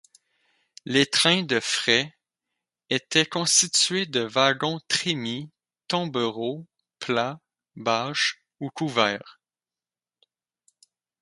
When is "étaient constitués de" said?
2.89-4.21